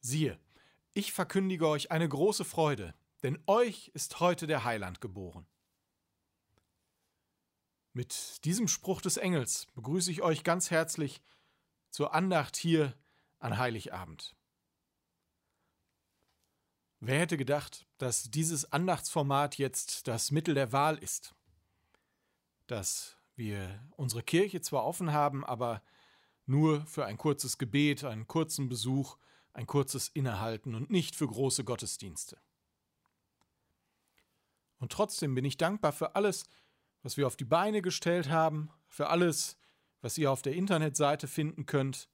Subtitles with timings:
[0.00, 0.38] Siehe,
[0.94, 5.46] ich verkündige euch eine große Freude, denn euch ist heute der Heiland geboren.
[7.92, 11.20] Mit diesem Spruch des Engels begrüße ich euch ganz herzlich
[11.90, 12.94] zur Andacht hier
[13.40, 14.36] an Heiligabend.
[17.00, 21.34] Wer hätte gedacht, dass dieses Andachtsformat jetzt das Mittel der Wahl ist?
[22.66, 25.82] Dass wir unsere Kirche zwar offen haben, aber
[26.46, 29.16] nur für ein kurzes Gebet, einen kurzen Besuch,
[29.52, 32.38] ein kurzes Innehalten und nicht für große Gottesdienste.
[34.78, 36.44] Und trotzdem bin ich dankbar für alles,
[37.02, 39.56] was wir auf die Beine gestellt haben, für alles,
[40.00, 42.08] was ihr auf der Internetseite finden könnt,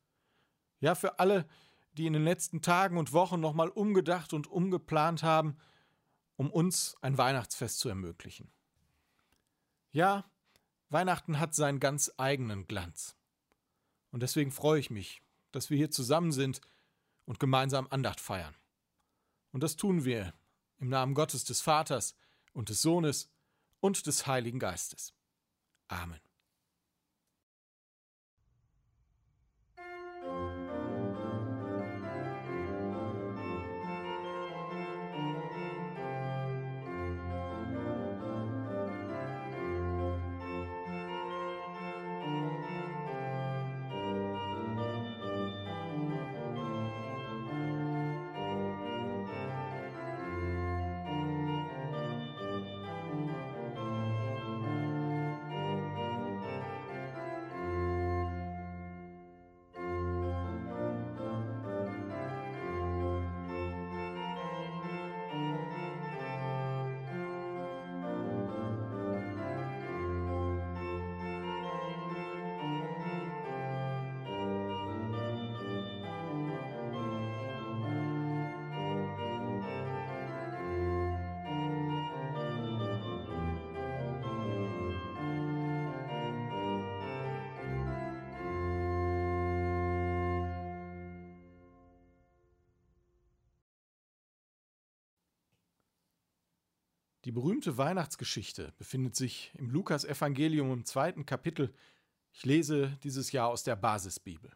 [0.81, 1.47] ja für alle,
[1.93, 5.57] die in den letzten Tagen und Wochen nochmal umgedacht und umgeplant haben,
[6.37, 8.51] um uns ein Weihnachtsfest zu ermöglichen.
[9.93, 10.31] Ja,
[10.91, 13.17] Weihnachten hat seinen ganz eigenen Glanz.
[14.11, 15.23] Und deswegen freue ich mich,
[15.53, 16.61] dass wir hier zusammen sind
[17.27, 18.55] und gemeinsam Andacht feiern.
[19.53, 20.33] Und das tun wir
[20.79, 22.17] im Namen Gottes des Vaters
[22.53, 23.31] und des Sohnes
[23.81, 25.15] und des Heiligen Geistes.
[25.89, 26.26] Amen.
[97.27, 101.75] Die berühmte Weihnachtsgeschichte befindet sich im Lukas-Evangelium im zweiten Kapitel.
[102.31, 104.53] Ich lese dieses Jahr aus der Basisbibel.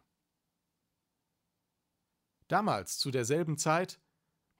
[2.47, 3.99] Damals, zu derselben Zeit,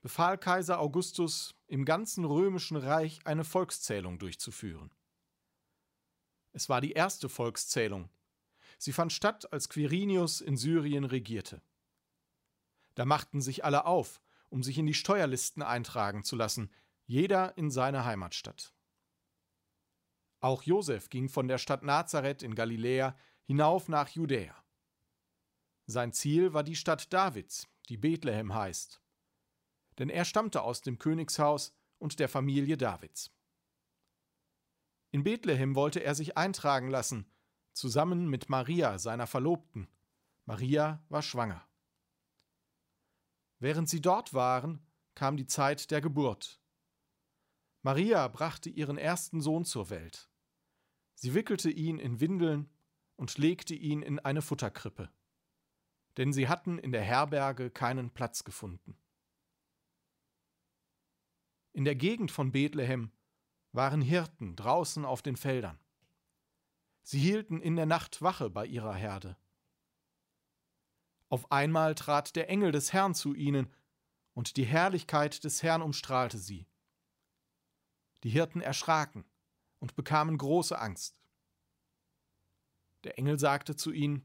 [0.02, 4.90] befahl Kaiser Augustus, im ganzen römischen Reich eine Volkszählung durchzuführen.
[6.52, 8.10] Es war die erste Volkszählung.
[8.76, 11.62] Sie fand statt, als Quirinius in Syrien regierte.
[12.94, 14.20] Da machten sich alle auf,
[14.50, 16.70] um sich in die Steuerlisten eintragen zu lassen,
[17.06, 18.74] jeder in seine Heimatstadt.
[20.40, 24.54] Auch Josef ging von der Stadt Nazareth in Galiläa hinauf nach Judäa.
[25.86, 29.00] Sein Ziel war die Stadt Davids, die Bethlehem heißt.
[29.98, 33.30] Denn er stammte aus dem Königshaus und der Familie Davids.
[35.10, 37.30] In Bethlehem wollte er sich eintragen lassen,
[37.74, 39.88] zusammen mit Maria, seiner Verlobten.
[40.46, 41.62] Maria war schwanger.
[43.58, 44.84] Während sie dort waren,
[45.14, 46.61] kam die Zeit der Geburt.
[47.82, 50.30] Maria brachte ihren ersten Sohn zur Welt.
[51.14, 52.70] Sie wickelte ihn in Windeln
[53.16, 55.10] und legte ihn in eine Futterkrippe.
[56.16, 58.96] Denn sie hatten in der Herberge keinen Platz gefunden.
[61.72, 63.10] In der Gegend von Bethlehem
[63.72, 65.78] waren Hirten draußen auf den Feldern.
[67.02, 69.36] Sie hielten in der Nacht Wache bei ihrer Herde.
[71.28, 73.72] Auf einmal trat der Engel des Herrn zu ihnen,
[74.34, 76.66] und die Herrlichkeit des Herrn umstrahlte sie.
[78.22, 79.24] Die Hirten erschraken
[79.78, 81.18] und bekamen große Angst.
[83.04, 84.24] Der Engel sagte zu ihnen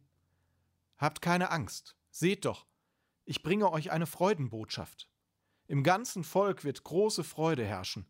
[0.97, 2.65] Habt keine Angst, seht doch,
[3.25, 5.09] ich bringe euch eine Freudenbotschaft.
[5.67, 8.09] Im ganzen Volk wird große Freude herrschen,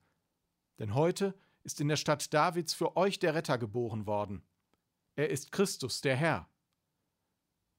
[0.80, 4.46] denn heute ist in der Stadt Davids für euch der Retter geboren worden.
[5.16, 6.50] Er ist Christus, der Herr.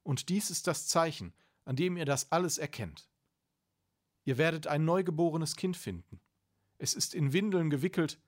[0.02, 1.32] Und dies ist das Zeichen,
[1.64, 3.08] an dem ihr das alles erkennt.
[4.24, 6.20] Ihr werdet ein neugeborenes Kind finden.
[6.78, 8.20] Es ist in Windeln gewickelt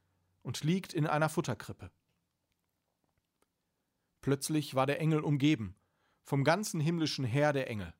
[0.42, 1.90] und liegt in einer Futterkrippe.
[4.20, 5.76] Plötzlich war der Engel umgeben,
[6.24, 7.94] vom ganzen himmlischen Heer der Engel.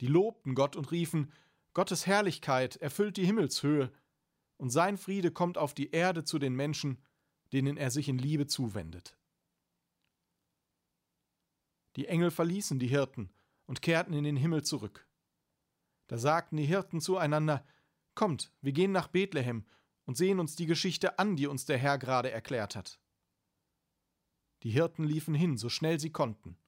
[0.00, 1.32] Die lobten Gott und riefen,
[1.74, 3.92] Gottes Herrlichkeit erfüllt die Himmelshöhe,
[4.56, 7.00] und sein Friede kommt auf die Erde zu den Menschen,
[7.52, 9.16] denen er sich in Liebe zuwendet.
[11.94, 13.30] Die Engel verließen die Hirten
[13.66, 15.06] und kehrten in den Himmel zurück.
[16.08, 17.64] Da sagten die Hirten zueinander,
[18.18, 19.64] Kommt, wir gehen nach Bethlehem
[20.04, 22.98] und sehen uns die Geschichte an, die uns der Herr gerade erklärt hat.
[24.64, 26.58] Die Hirten liefen hin, so schnell sie konnten.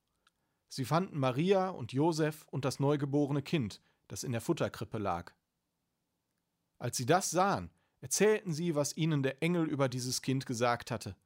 [0.68, 5.32] Sie fanden Maria und Josef und das neugeborene Kind, das in der Futterkrippe lag.
[6.78, 11.16] Als sie das sahen, erzählten sie, was ihnen der Engel über dieses Kind gesagt hatte.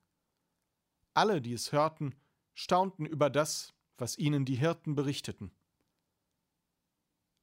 [1.12, 2.15] Alle, die es hörten,
[2.55, 5.55] staunten über das, was ihnen die Hirten berichteten.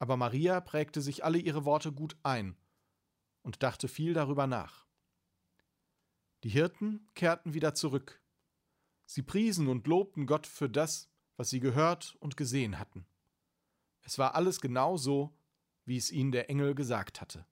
[0.00, 2.56] Aber Maria prägte sich alle ihre Worte gut ein
[3.42, 4.86] und dachte viel darüber nach.
[6.44, 8.20] Die Hirten kehrten wieder zurück.
[9.06, 13.06] Sie priesen und lobten Gott für das, was sie gehört und gesehen hatten.
[14.02, 15.36] Es war alles genau so,
[15.84, 17.46] wie es ihnen der Engel gesagt hatte.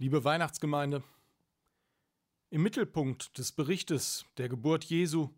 [0.00, 1.02] Liebe Weihnachtsgemeinde,
[2.50, 5.34] im Mittelpunkt des Berichtes der Geburt Jesu,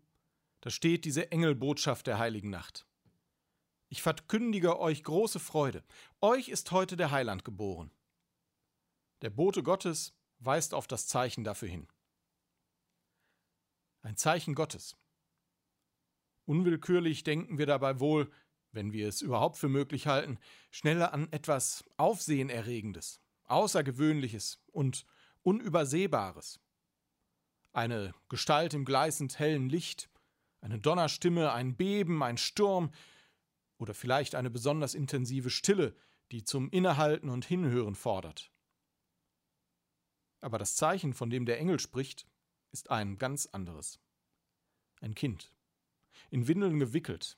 [0.59, 2.85] da steht diese Engelbotschaft der heiligen Nacht.
[3.89, 5.83] Ich verkündige euch große Freude.
[6.21, 7.89] Euch ist heute der Heiland geboren.
[9.23, 11.87] Der Bote Gottes weist auf das Zeichen dafür hin.
[14.03, 14.95] Ein Zeichen Gottes.
[16.45, 18.31] Unwillkürlich denken wir dabei wohl,
[18.71, 20.37] wenn wir es überhaupt für möglich halten,
[20.69, 25.05] schneller an etwas Aufsehenerregendes, Außergewöhnliches und
[25.43, 26.59] Unübersehbares.
[27.73, 30.09] Eine Gestalt im gleißend hellen Licht,
[30.61, 32.91] eine Donnerstimme, ein Beben, ein Sturm
[33.77, 35.95] oder vielleicht eine besonders intensive Stille,
[36.31, 38.51] die zum Innehalten und Hinhören fordert.
[40.39, 42.27] Aber das Zeichen, von dem der Engel spricht,
[42.71, 43.99] ist ein ganz anderes.
[45.01, 45.53] Ein Kind,
[46.29, 47.37] in Windeln gewickelt,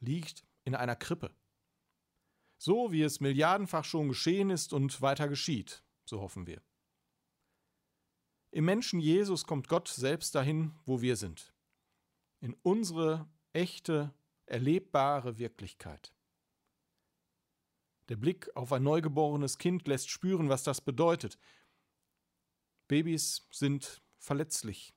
[0.00, 1.34] liegt in einer Krippe
[2.60, 6.60] so wie es milliardenfach schon geschehen ist und weiter geschieht, so hoffen wir.
[8.50, 11.54] Im Menschen Jesus kommt Gott selbst dahin, wo wir sind,
[12.40, 14.12] in unsere echte,
[14.44, 16.12] erlebbare Wirklichkeit.
[18.10, 21.38] Der Blick auf ein neugeborenes Kind lässt spüren, was das bedeutet.
[22.88, 24.94] Babys sind verletzlich,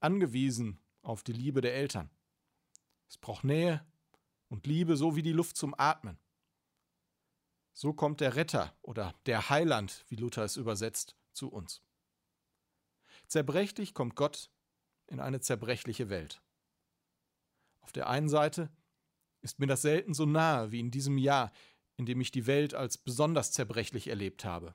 [0.00, 2.10] angewiesen auf die Liebe der Eltern.
[3.08, 3.86] Es braucht Nähe
[4.48, 6.18] und Liebe so wie die Luft zum Atmen.
[7.78, 11.82] So kommt der Retter oder der Heiland, wie Luther es übersetzt, zu uns.
[13.26, 14.50] Zerbrechlich kommt Gott
[15.08, 16.40] in eine zerbrechliche Welt.
[17.82, 18.70] Auf der einen Seite
[19.42, 21.52] ist mir das selten so nahe wie in diesem Jahr,
[21.98, 24.74] in dem ich die Welt als besonders zerbrechlich erlebt habe.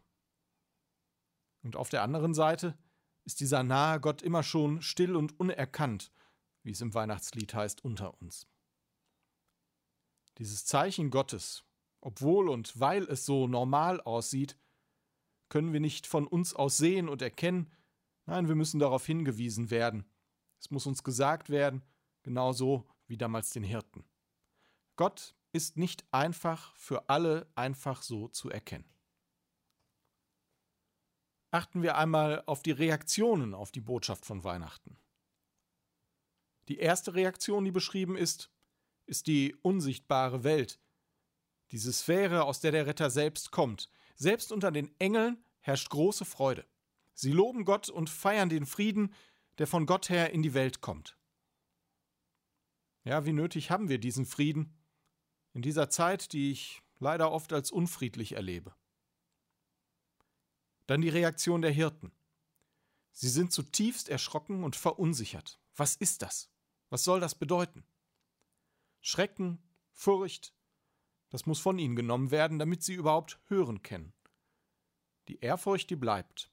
[1.63, 2.77] Und auf der anderen Seite
[3.23, 6.11] ist dieser nahe Gott immer schon still und unerkannt,
[6.61, 8.45] wie es im Weihnachtslied heißt, unter uns.
[10.37, 11.65] Dieses Zeichen Gottes,
[12.01, 14.57] obwohl und weil es so normal aussieht,
[15.49, 17.71] können wir nicht von uns aus sehen und erkennen,
[18.25, 20.05] nein, wir müssen darauf hingewiesen werden.
[20.59, 21.83] Es muss uns gesagt werden,
[22.23, 24.03] genauso wie damals den Hirten.
[24.95, 28.89] Gott ist nicht einfach für alle einfach so zu erkennen.
[31.51, 34.97] Achten wir einmal auf die Reaktionen auf die Botschaft von Weihnachten.
[36.69, 38.49] Die erste Reaktion, die beschrieben ist,
[39.05, 40.79] ist die unsichtbare Welt,
[41.71, 43.89] diese Sphäre, aus der der Retter selbst kommt.
[44.15, 46.65] Selbst unter den Engeln herrscht große Freude.
[47.13, 49.13] Sie loben Gott und feiern den Frieden,
[49.57, 51.17] der von Gott her in die Welt kommt.
[53.03, 54.77] Ja, wie nötig haben wir diesen Frieden
[55.53, 58.75] in dieser Zeit, die ich leider oft als unfriedlich erlebe.
[60.87, 62.11] Dann die Reaktion der Hirten.
[63.11, 65.59] Sie sind zutiefst erschrocken und verunsichert.
[65.75, 66.49] Was ist das?
[66.89, 67.83] Was soll das bedeuten?
[69.01, 69.61] Schrecken,
[69.91, 70.53] Furcht,
[71.31, 74.13] das muss von ihnen genommen werden, damit sie überhaupt hören kennen.
[75.27, 76.51] Die Ehrfurcht, die bleibt.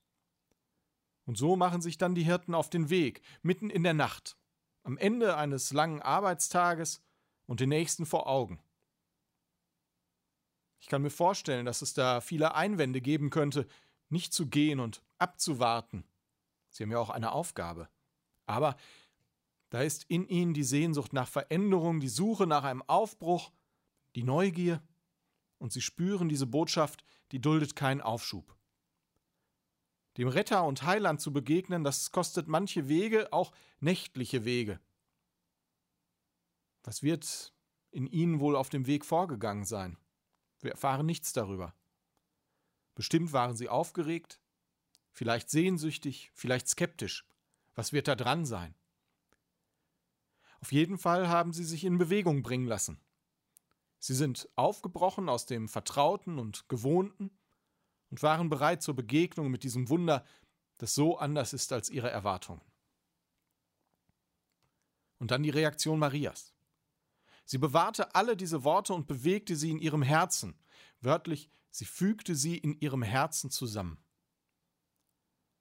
[1.27, 4.39] Und so machen sich dann die Hirten auf den Weg, mitten in der Nacht,
[4.85, 7.03] am Ende eines langen Arbeitstages
[7.47, 8.61] und den nächsten vor Augen.
[10.81, 13.67] Ich kann mir vorstellen, dass es da viele Einwände geben könnte,
[14.09, 16.05] nicht zu gehen und abzuwarten.
[16.71, 17.89] Sie haben ja auch eine Aufgabe.
[18.47, 18.77] Aber
[19.71, 23.51] da ist in ihnen die Sehnsucht nach Veränderung, die Suche nach einem Aufbruch,
[24.19, 24.83] die Neugier,
[25.59, 28.57] und sie spüren diese Botschaft, die duldet keinen Aufschub.
[30.17, 34.81] Dem Retter und Heiland zu begegnen, das kostet manche Wege, auch nächtliche Wege.
[36.83, 37.55] Was wird
[37.93, 39.97] in ihnen wohl auf dem Weg vorgegangen sein?
[40.59, 41.73] Wir erfahren nichts darüber.
[42.97, 44.41] Bestimmt waren sie aufgeregt,
[45.13, 47.25] vielleicht sehnsüchtig, vielleicht skeptisch.
[47.77, 48.75] Was wird da dran sein?
[50.59, 53.01] Auf jeden Fall haben sie sich in Bewegung bringen lassen.
[53.99, 57.31] Sie sind aufgebrochen aus dem Vertrauten und Gewohnten
[58.11, 60.25] und waren bereit zur Begegnung mit diesem Wunder,
[60.79, 62.63] das so anders ist als ihre Erwartungen.
[65.19, 66.55] Und dann die Reaktion Marias.
[67.45, 70.55] Sie bewahrte alle diese Worte und bewegte sie in ihrem Herzen.
[71.01, 73.99] Wörtlich, sie fügte sie in ihrem Herzen zusammen.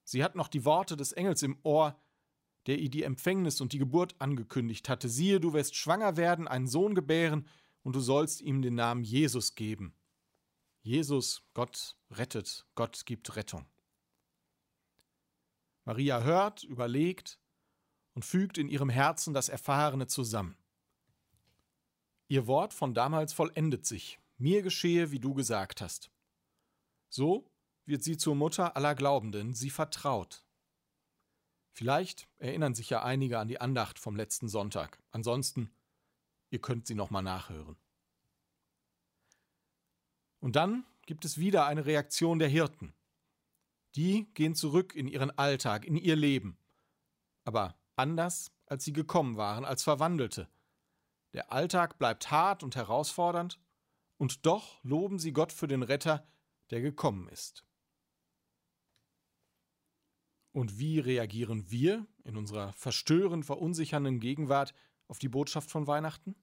[0.04, 2.00] Sie hat noch die Worte des Engels im Ohr,
[2.68, 5.10] der ihr die Empfängnis und die Geburt angekündigt hatte.
[5.10, 7.48] Siehe, du wirst schwanger werden, einen Sohn gebären,
[7.88, 9.96] und du sollst ihm den Namen Jesus geben.
[10.82, 13.66] Jesus, Gott rettet, Gott gibt Rettung.
[15.86, 17.40] Maria hört, überlegt
[18.14, 20.58] und fügt in ihrem Herzen das Erfahrene zusammen.
[22.28, 24.20] Ihr Wort von damals vollendet sich.
[24.38, 26.12] Mir geschehe, wie du gesagt hast.
[27.08, 27.50] So
[27.86, 30.44] wird sie zur Mutter aller Glaubenden, sie vertraut.
[31.72, 35.02] Vielleicht erinnern sich ja einige an die Andacht vom letzten Sonntag.
[35.12, 35.72] Ansonsten,
[36.50, 37.78] ihr könnt sie nochmal nachhören.
[40.40, 42.94] Und dann gibt es wieder eine Reaktion der Hirten.
[43.96, 46.58] Die gehen zurück in ihren Alltag, in ihr Leben.
[47.44, 50.50] Aber anders, als sie gekommen waren, als Verwandelte.
[51.34, 53.60] Der Alltag bleibt hart und herausfordernd,
[54.18, 56.28] und doch loben sie Gott für den Retter,
[56.72, 57.66] der gekommen ist.
[60.52, 64.74] Und wie reagieren wir in unserer verstörend verunsichernden Gegenwart
[65.08, 66.36] auf die Botschaft von Weihnachten?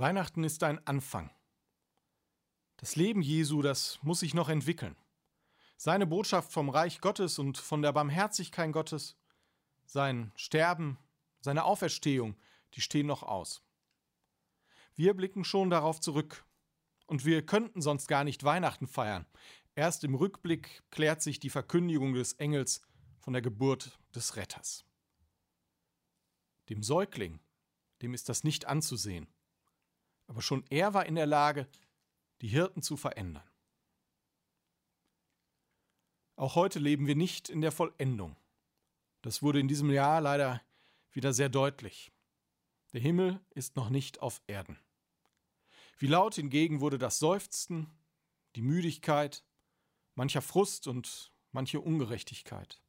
[0.00, 1.30] Weihnachten ist ein Anfang.
[2.78, 4.96] Das Leben Jesu, das muss sich noch entwickeln.
[5.76, 9.16] Seine Botschaft vom Reich Gottes und von der Barmherzigkeit Gottes,
[9.84, 10.98] sein Sterben,
[11.40, 12.36] seine Auferstehung,
[12.74, 13.62] die stehen noch aus.
[14.94, 16.46] Wir blicken schon darauf zurück.
[17.06, 19.26] Und wir könnten sonst gar nicht Weihnachten feiern.
[19.74, 22.82] Erst im Rückblick klärt sich die Verkündigung des Engels
[23.18, 24.84] von der Geburt des Retters.
[26.68, 27.40] Dem Säugling,
[28.00, 29.26] dem ist das nicht anzusehen.
[30.30, 31.66] Aber schon er war in der Lage,
[32.40, 33.42] die Hirten zu verändern.
[36.36, 38.36] Auch heute leben wir nicht in der Vollendung.
[39.22, 40.62] Das wurde in diesem Jahr leider
[41.10, 42.12] wieder sehr deutlich.
[42.92, 44.78] Der Himmel ist noch nicht auf Erden.
[45.98, 47.90] Wie laut hingegen wurde das Seufzen,
[48.54, 49.44] die Müdigkeit,
[50.14, 52.80] mancher Frust und manche Ungerechtigkeit.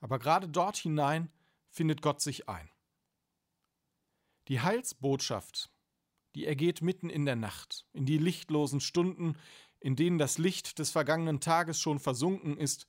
[0.00, 1.30] Aber gerade dort hinein
[1.70, 2.68] findet Gott sich ein.
[4.48, 5.70] Die Heilsbotschaft,
[6.34, 9.36] die ergeht mitten in der Nacht, in die lichtlosen Stunden,
[9.78, 12.86] in denen das Licht des vergangenen Tages schon versunken ist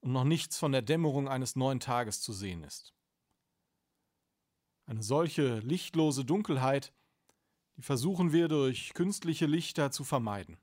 [0.00, 2.92] und noch nichts von der Dämmerung eines neuen Tages zu sehen ist.
[4.84, 6.92] Eine solche lichtlose Dunkelheit,
[7.76, 10.58] die versuchen wir durch künstliche Lichter zu vermeiden.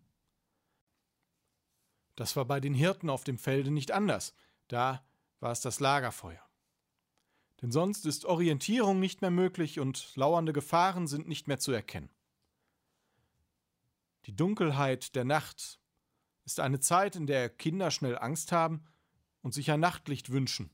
[2.16, 4.34] Das war bei den Hirten auf dem Felde nicht anders,
[4.68, 5.06] da
[5.40, 6.42] war es das Lagerfeuer.
[7.62, 12.10] Denn sonst ist Orientierung nicht mehr möglich und lauernde Gefahren sind nicht mehr zu erkennen.
[14.26, 15.80] Die Dunkelheit der Nacht
[16.46, 18.86] ist eine Zeit, in der Kinder schnell Angst haben
[19.42, 20.70] und sich ein Nachtlicht wünschen.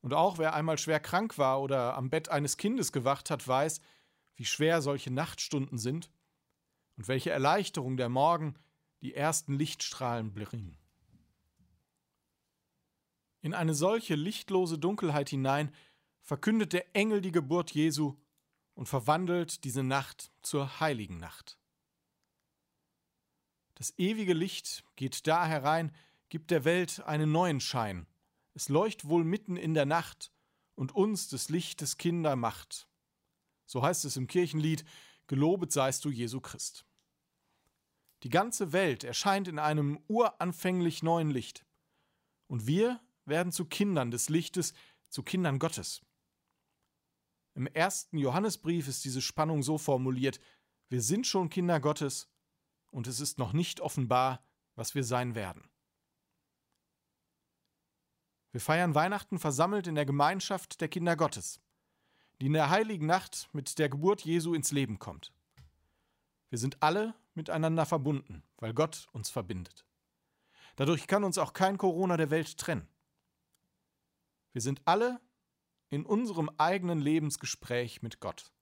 [0.00, 3.80] Und auch wer einmal schwer krank war oder am Bett eines Kindes gewacht hat, weiß,
[4.36, 6.10] wie schwer solche Nachtstunden sind
[6.96, 8.54] und welche Erleichterung der Morgen
[9.00, 10.76] die ersten Lichtstrahlen bringen.
[13.48, 15.72] In eine solche lichtlose Dunkelheit hinein
[16.20, 18.14] verkündet der Engel die Geburt Jesu
[18.74, 21.58] und verwandelt diese Nacht zur heiligen Nacht.
[23.74, 25.94] Das ewige Licht geht da herein,
[26.28, 28.06] gibt der Welt einen neuen Schein.
[28.52, 30.30] Es leucht wohl mitten in der Nacht
[30.74, 32.86] und uns des Lichtes Kinder macht.
[33.64, 34.84] So heißt es im Kirchenlied,
[35.26, 36.84] Gelobet seist du, Jesu Christ.
[38.24, 41.64] Die ganze Welt erscheint in einem uranfänglich neuen Licht.
[42.46, 44.74] Und wir werden zu Kindern des Lichtes,
[45.08, 46.00] zu Kindern Gottes.
[47.54, 50.40] Im ersten Johannesbrief ist diese Spannung so formuliert,
[50.88, 52.28] wir sind schon Kinder Gottes
[52.90, 54.42] und es ist noch nicht offenbar,
[54.74, 55.68] was wir sein werden.
[58.52, 61.60] Wir feiern Weihnachten versammelt in der Gemeinschaft der Kinder Gottes,
[62.40, 65.32] die in der heiligen Nacht mit der Geburt Jesu ins Leben kommt.
[66.48, 69.84] Wir sind alle miteinander verbunden, weil Gott uns verbindet.
[70.76, 72.88] Dadurch kann uns auch kein Corona der Welt trennen.
[74.52, 75.20] Wir sind alle
[75.90, 78.52] in unserem eigenen Lebensgespräch mit Gott,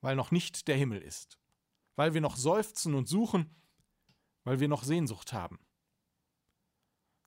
[0.00, 1.38] weil noch nicht der Himmel ist,
[1.96, 3.54] weil wir noch seufzen und suchen,
[4.44, 5.58] weil wir noch Sehnsucht haben.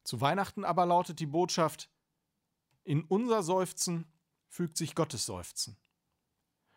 [0.04, 1.90] Zu Weihnachten aber lautet die Botschaft,
[2.84, 4.06] in unser Seufzen
[4.50, 5.78] fügt sich Gottes Seufzen.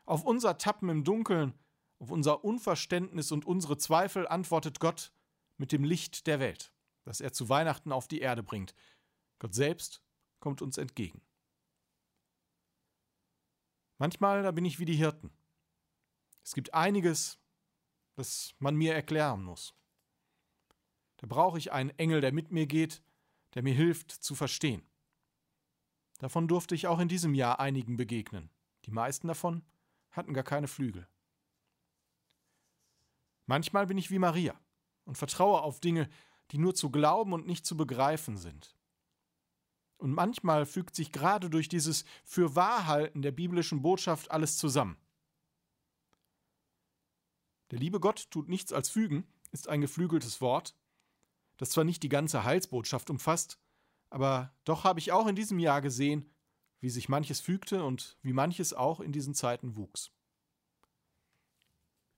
[0.05, 1.53] Auf unser Tappen im Dunkeln,
[1.99, 5.13] auf unser Unverständnis und unsere Zweifel antwortet Gott
[5.57, 6.73] mit dem Licht der Welt,
[7.05, 8.75] das er zu Weihnachten auf die Erde bringt.
[9.39, 10.03] Gott selbst
[10.47, 11.21] kommt uns entgegen.
[13.99, 15.33] Manchmal, da bin ich wie die Hirten.
[16.45, 17.41] Es gibt einiges,
[18.15, 19.75] das man mir erklären muss.
[21.17, 23.03] Da brauche ich einen Engel, der mit mir geht,
[23.55, 24.87] der mir hilft zu verstehen.
[26.19, 28.49] Davon durfte ich auch in diesem Jahr einigen begegnen.
[28.85, 29.65] Die meisten davon
[30.13, 31.09] hatten gar keine Flügel.
[33.47, 34.55] Manchmal bin ich wie Maria
[35.07, 36.09] und vertraue auf Dinge,
[36.53, 38.76] die nur zu glauben und nicht zu begreifen sind.
[39.99, 44.99] Und manchmal fügt sich gerade durch dieses Fürwahrhalten der biblischen Botschaft alles zusammen.
[47.71, 50.77] Der liebe Gott tut nichts als fügen, ist ein geflügeltes Wort,
[51.57, 53.59] das zwar nicht die ganze Heilsbotschaft umfasst,
[54.11, 56.31] aber doch habe ich auch in diesem Jahr gesehen,
[56.81, 60.13] wie sich manches fügte und wie manches auch in diesen Zeiten wuchs.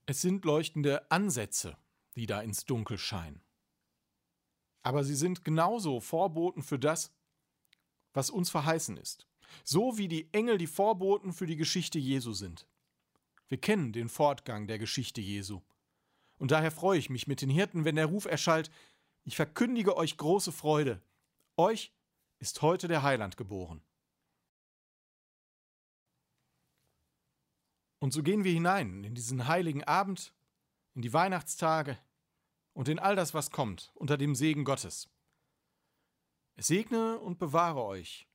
[0.06, 1.76] Es sind leuchtende Ansätze,
[2.16, 3.42] die da ins Dunkel scheinen.
[4.82, 7.12] Aber sie sind genauso Vorboten für das,
[8.12, 9.26] was uns verheißen ist.
[9.64, 12.66] So wie die Engel die Vorboten für die Geschichte Jesu sind.
[13.48, 15.62] Wir kennen den Fortgang der Geschichte Jesu.
[16.38, 18.70] Und daher freue ich mich mit den Hirten, wenn der Ruf erschallt,
[19.24, 21.02] ich verkündige euch große Freude.
[21.56, 21.92] Euch
[22.38, 23.82] ist heute der Heiland geboren.
[27.98, 30.32] Und so gehen wir hinein in diesen heiligen Abend,
[30.94, 31.98] in die Weihnachtstage
[32.72, 35.08] und in all das, was kommt, unter dem Segen Gottes.
[36.62, 38.26] Segne und bewahre euch,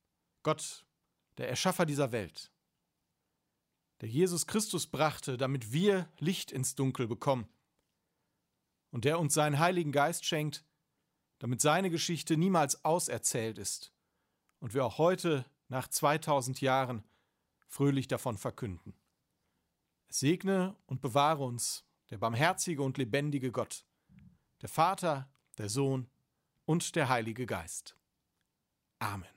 [0.43, 0.85] Gott,
[1.37, 2.51] der Erschaffer dieser Welt,
[4.01, 7.47] der Jesus Christus brachte, damit wir Licht ins Dunkel bekommen,
[8.91, 10.63] und der uns seinen Heiligen Geist schenkt,
[11.39, 13.91] damit seine Geschichte niemals auserzählt ist
[14.59, 17.03] und wir auch heute, nach 2000 Jahren,
[17.67, 18.93] fröhlich davon verkünden.
[20.07, 23.85] Es segne und bewahre uns der barmherzige und lebendige Gott,
[24.61, 26.07] der Vater, der Sohn
[26.65, 27.97] und der Heilige Geist.
[29.03, 29.32] Amen.